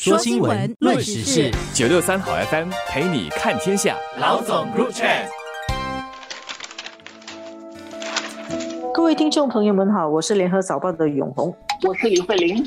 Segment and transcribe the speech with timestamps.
[0.00, 3.96] 说新闻，论时事，九六三好 FM 陪你看天下。
[4.20, 5.08] 老总入场。
[8.94, 12.64] 各位听众朋友们好，我是联合早报的永红，我是李慧玲。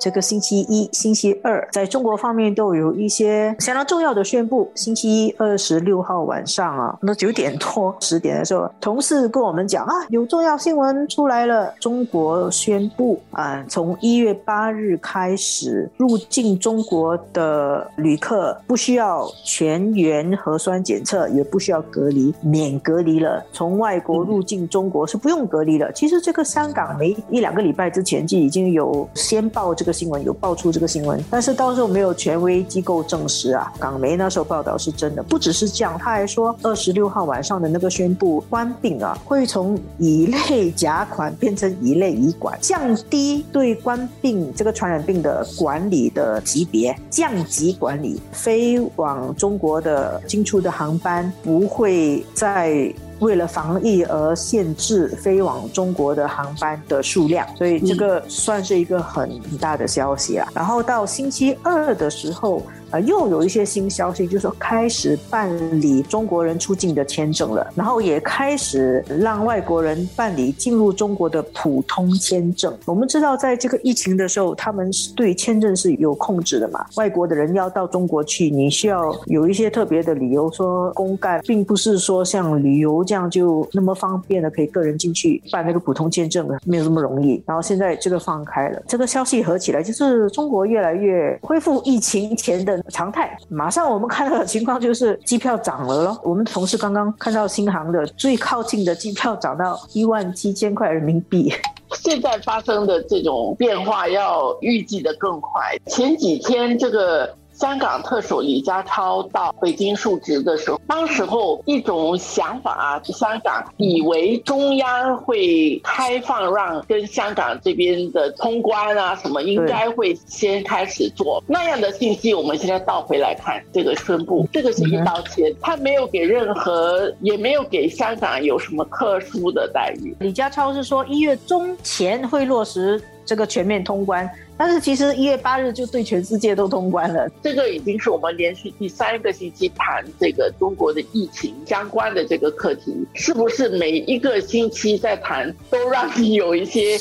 [0.00, 4.70] 这个星期一、星期二，在中国方面都有一些相当重要的宣布。
[4.74, 11.72] 星期一二十六号晚上啊，那九点多、十点的时候，同事跟我们讲啊，有重要新闻出来了。
[11.78, 23.44] 中国宣布啊，从一月八日开始，入境中国的旅客不需要全员核酸检测，也不需要隔离，免隔离了。
[23.52, 25.92] 从外国入境中国是不用隔离了。
[25.92, 29.83] 其实这个香港没一两个礼拜之前就已经有先报这。
[29.84, 33.70] 这个新闻有爆出这个新闻，但是到时候没有权威机构证实啊。
[33.78, 52.90] 港媒那时候报道是真的，不只是这样，他还说二十六号晚上的那个宣布关闭啊，会从乙类甲款变成乙类乙管，降低对关病这个传染病的管理的级别，降级管理，飞往中国的进出的航班不会再。
[53.20, 60.48] 为了防疫而限制飞往中国的航班的数量，所以这个算是一个很大的消息啊。
[60.54, 62.62] 然后到星期二的时候。
[62.94, 65.50] 呃，又有一些新消息，就是说开始办
[65.80, 72.72] 理中国人出境的签证了，然后也开始让外国人办理进入中国的普通签证。
[72.84, 76.86] 我们知道，在这个疫情的时候，他们是对签证是有控制的嘛。
[76.94, 87.42] 外国的人要到中国去，你需要有一些特别的理由，说公干，并不是说像旅游这样就那么方便的可以个人进去办那个普通签证的，没有这么容易。
[87.44, 92.83] 然后现在这个放开了，这个消息合起来，就是中国越来越恢复疫情前的。
[92.88, 96.20] 常态，马上我们看到的情况就是机票涨了咯。
[96.22, 101.52] 我们同事刚刚看到新航的最靠近的机票涨到一万七千块人民币。
[101.96, 105.76] 现在发生的这种变化要预计的更快。
[105.86, 107.34] 前几天这个。
[107.54, 122.34] 香港特首李家超到北京述职的时候，当时候一种想法啊，香港以为中央会开放，让跟香港这边的通关啊什么，应该会先开始做那样的信息。
[122.34, 130.14] 我们现在倒回来看这个宣布，这个是一刀切，他没有给任何，也没有给香港有什么特殊的待遇。
[130.18, 133.00] 李家超是说一月中前会落实。
[133.24, 137.28] 这个全面通关，但是其实一月八日就对全世界都通关了。
[137.42, 146.98] 这个已经是我们连续第三个星期谈这个中国的疫情相关的这个课题，是不是每一个星期在谈，都让你有一些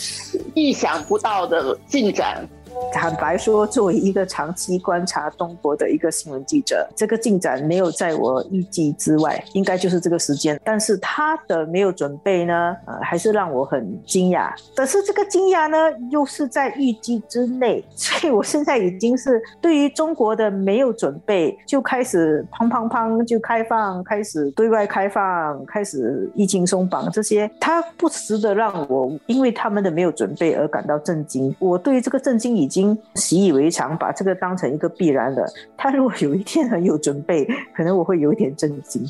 [0.53, 2.47] 意想不到的进展？
[2.93, 10.57] 坦白说，作为一个长期观察中国的一个新闻记者，这个进展没有在我预计之外，应该就是这个时间。
[10.63, 14.51] 但是他的没有准备呢，呃，还是让我很惊讶。
[14.75, 15.77] 可是这个惊讶呢，
[16.09, 31.53] 又是在预计之内，所以我现在已经是对于中国的没有准备，就开始砰砰砰就开放，开始对外开放，开始疫情松绑这些，他不时的让我因为他们的没有准备而感到震惊。
[31.59, 32.53] 我对于这个震惊。
[32.53, 32.82] 已经
[33.15, 35.45] 习以为常，把这个当成一个必然的。
[35.77, 37.45] 他如果有一天很有准备，
[37.75, 39.03] 可能我会有一点震惊。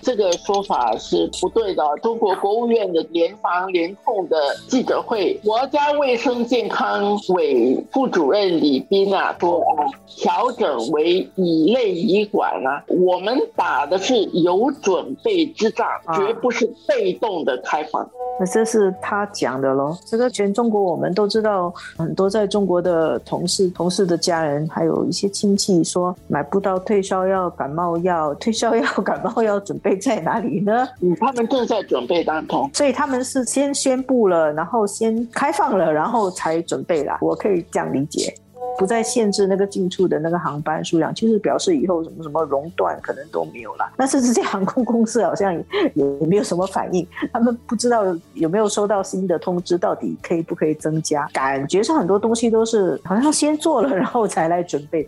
[0.00, 1.82] 这个说法是不对的。
[2.02, 4.36] 中国国务院的联防联控的
[4.68, 18.08] 记者会，国家卫生健康委副主任李斌啊说啊，调整为乙类乙管啊，我们打的是有准备之仗，绝不是被动的开放。
[18.40, 19.96] 那这是他讲的喽。
[20.04, 30.88] 这个全中国我们都知道，很多在中国的同事、同事的家人，还有一些亲戚说买不到退烧药、感冒药，退烧药、感冒药准备在哪里呢？
[31.00, 37.18] 嗯，他们正在准备当中，所以他们是先宣布了，然后先开放了，然后才准备啦。
[37.20, 38.34] 我可以这样理解。
[38.76, 43.88] 不再限制那个进出的那个航班数量，就是表示以后什么什么熔断可能都没有了。
[43.96, 45.52] 那甚至这航空公司好像
[45.94, 51.28] 也没有什么反应，他们不知道有没有收到新的通知，到底可以不可以增加？
[51.32, 55.06] 感觉上很多东西都是好像先做了，然后才来准备。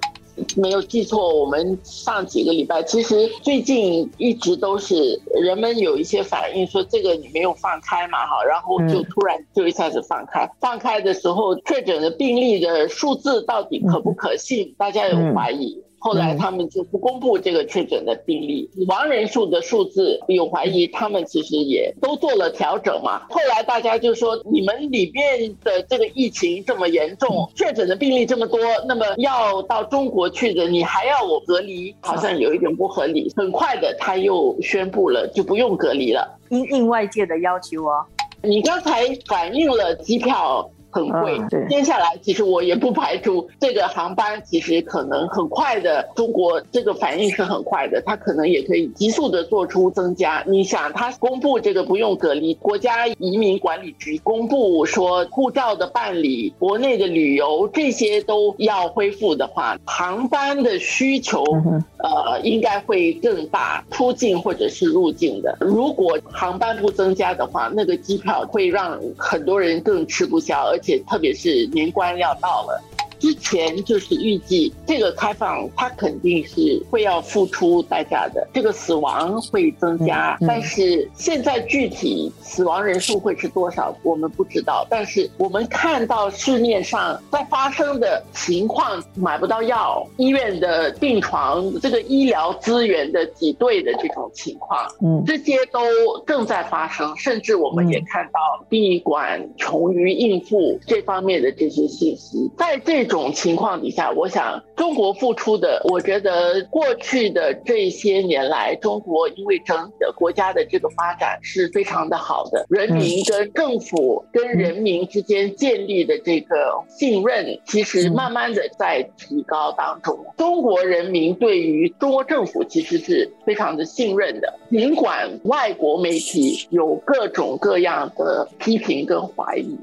[0.56, 15.82] 没有记错，我们上几个礼拜，其实最近一直都是人们有一些反应，说这个你没有放开嘛，哈，然后就突然就一下子放开，放开的时候确诊的病例的数字到底可不可信，大家有怀疑。
[16.00, 23.22] 后来他们就不公布这个确诊的病例、死亡人数的数字，有怀疑，他们其实也都做了调整嘛。
[23.28, 28.58] 后来大家就说，你们里面的这个疫情这么严重，确诊的病例这么多，
[28.88, 33.30] 那么要到中国去的，你还要我隔离，好像有一点不合理。
[33.36, 38.02] 很快的，他又宣布了，就不用隔离了，因应外界的要求哦。
[38.42, 40.70] 你刚才反映了机票。
[40.90, 41.38] 很贵。
[41.38, 50.42] 嗯接下来其实我也不排除这个航班其实可能很快的，中国这个反应是很快的，它可能也可以急速的做出增加。
[50.46, 65.56] 你想，它公布这个不用隔离，国家移民管理局公布说护照的办理、国内的旅游这些都要恢复的话，航班的需求嗯呃应该会更大，出境或者是入境的。
[65.60, 72.82] 如果航班不增加的话，那个机票会让很多人更吃不消，而且特别是年关要到了。
[73.20, 84.86] 之前就是预计这个开放，它肯定是会要付出代价的，这个死亡会增加，嗯嗯但是现在具体死亡人数会是多少，我们不知道。
[84.90, 95.80] 但是我们看到市面上在发生的情况，买不到药，医院的病床，这个医疗资源的挤兑的这种情况，嗯这些都
[96.26, 102.50] 正在发生，甚至我们也嗯看到闭馆穷于应付这方面的这些信息。
[102.56, 116.56] 在这种情况底下，我想中国付出的，我觉得过去的这些年来，中国因为整体的国家的这个发展是非常的好的，人民跟政府跟人民之间建立的这个
[116.88, 120.16] 信任，其实慢慢的在提高当中。
[120.38, 129.76] 中国人民对于中国政府其实是非常的信任的，尽管外国媒体有各种各样的批评跟怀疑。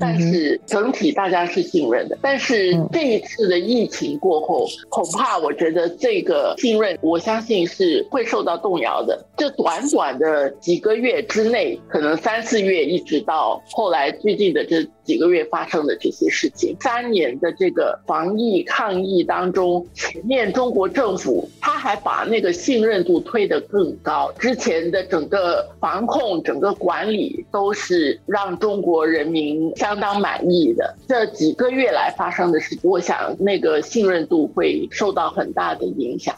[0.00, 9.22] 但是整体大家是信任的，但是这一次的疫情过后，恐怕我觉得这个信任，我相信是会受到动摇的。
[9.36, 30.94] 这短短的几个月之内，可能三四月一直到后来最近的这几个月发生的这些事情，三年的这个防疫抗疫当中，前面中国政府他还把那个信任度推得更高，之前的整个防控、整个管理都是让中国人民相当满意的。
[31.08, 36.34] 这几个月来发生的事情，我想那个信任度会受到很大的影响。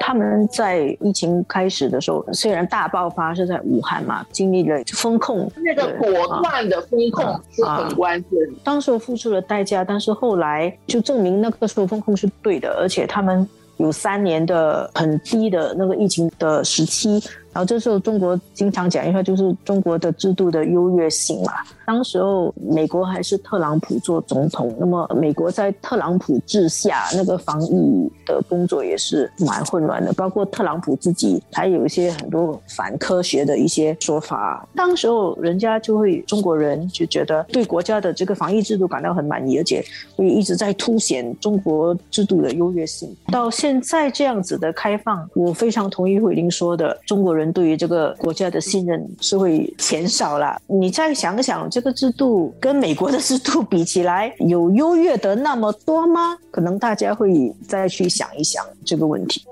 [0.00, 8.52] 他们在疫情开始的时候，虽然大爆发是在武汉嘛，经历了风控，那个果断的风控是很关键的。
[8.64, 17.22] 当时付出了代价，但是后来就证明那个时候风控是对的，而且他们有三年的很低的那个疫情的时期。
[17.52, 21.52] 然后这时候中国经常讲一句就是中国的制度的优越性嘛。
[21.84, 34.66] 当时候美国还是特朗普做总统，那么美国在特朗普治下，那个防疫的工作也是蛮混乱的，包括特朗普自己还有一些很多反科学的一些说法。
[34.74, 39.84] 当时候人家就会中国人就觉得对国家的这个防疫制度感到很满意，而且
[40.16, 43.14] 会一直在凸显中国制度的优越性。
[43.30, 47.41] 到现在这样子的开放，我非常同意慧玲说的，中国人。
[47.42, 50.56] 人对于这个国家的信任是会减少了。
[50.66, 56.38] 你再想想，这个制度跟美国的制度比起来，有优越的那么多吗？
[56.50, 59.42] 可能大家会再去想一想这个问题。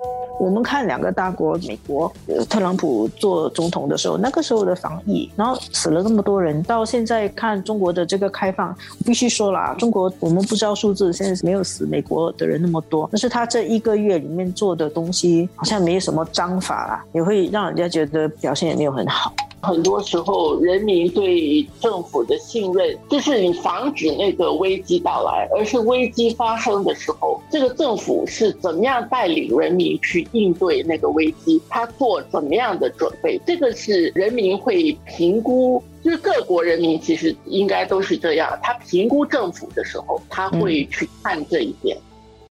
[0.41, 2.11] 我们看两个大国，美国
[2.49, 19.35] 特朗普做总统的时候，那个时候的防疫，然后死了那么多人，到现在看中国的这个开放，必须说啦，中国我们不知道数字，现在没有死美国的人那么多，但是他这一个月里面做的东西，好像没有什么章法啦，也会让人家觉得表现也没有很好。
[19.63, 35.83] 很多时候，人民对政府的信任，就是你防止那个危机到来，而是危机发生的时候，这个政府是怎么样带领人民去应对那个危机，他做怎么样的准备，这个是人民会评估。
[36.03, 41.95] 就是各国人民其实应该都是这样，他评估政府的时候，他会去看这一点。